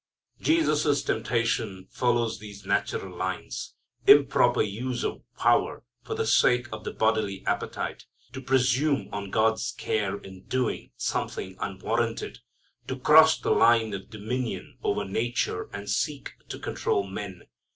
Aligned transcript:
Jesus' 0.39 1.03
temptation 1.03 1.85
follows 1.91 2.39
these 2.39 2.65
natural 2.65 3.15
lines. 3.15 3.75
Improper 4.07 4.63
use 4.63 5.03
of 5.05 5.21
power 5.37 5.83
for 6.03 6.15
the 6.15 6.25
sake 6.25 6.65
of 6.73 6.83
the 6.83 6.91
bodily 6.91 7.45
appetite; 7.45 8.05
to 8.33 8.41
presume 8.41 9.09
on 9.13 9.29
God's 9.29 9.75
care 9.77 10.17
in 10.17 10.45
doing 10.45 10.89
something 10.97 11.55
unwarranted; 11.59 12.39
to 12.87 12.97
cross 12.97 13.37
the 13.39 13.51
line 13.51 13.93
of 13.93 14.09
dominion 14.09 14.79
over 14.81 15.05
nature 15.05 15.69
and 15.71 15.87
seek 15.87 16.33
to 16.49 16.57
control 16.57 17.03
men. 17.05 17.43